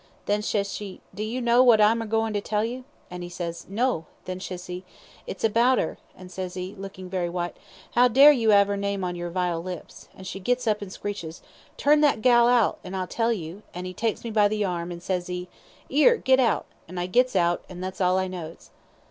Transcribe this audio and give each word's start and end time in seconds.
Then 0.25 0.41
ses 0.41 0.73
she, 0.73 0.99
'Do 1.13 1.21
you 1.21 1.41
know 1.41 1.61
what 1.61 1.79
I'm 1.79 2.01
a 2.01 2.07
goin' 2.07 2.33
to 2.33 2.41
tell 2.41 2.65
you?' 2.65 2.85
an' 3.11 3.21
'e 3.21 3.29
says, 3.29 3.67
'No.' 3.69 4.07
Then 4.25 4.39
she 4.39 4.57
ses, 4.57 4.81
'It's 5.27 5.43
about 5.43 5.77
'er;' 5.77 5.99
and 6.17 6.31
ses 6.31 6.57
'e, 6.57 6.73
lookin' 6.75 7.07
very 7.07 7.29
white, 7.29 7.55
''Ow 7.95 8.11
dare 8.11 8.31
you 8.31 8.51
'ave 8.51 8.73
'er 8.73 8.77
name 8.77 9.03
on 9.03 9.15
your 9.15 9.29
vile 9.29 9.61
lips?' 9.61 10.09
an' 10.15 10.23
she 10.23 10.39
gits 10.39 10.65
up 10.65 10.81
an' 10.81 10.89
screeches, 10.89 11.43
'Turn 11.77 12.01
that 12.01 12.23
gal 12.23 12.47
out, 12.47 12.79
an' 12.83 12.95
I'll 12.95 13.05
tell 13.05 13.31
you;' 13.31 13.61
an' 13.75 13.85
'e 13.85 13.93
takes 13.93 14.23
me 14.23 14.31
by 14.31 14.47
the 14.47 14.65
arm, 14.65 14.91
an' 14.91 15.01
ses 15.01 15.29
'e, 15.29 15.47
''Ere 15.91 16.17
git 16.17 16.39
out,' 16.39 16.65
an' 16.87 16.97
I 16.97 17.05
gits 17.05 17.35
out, 17.35 17.63
an' 17.69 17.79
that's 17.81 18.01
all 18.01 18.17
I 18.17 18.27
knows." 18.27 18.71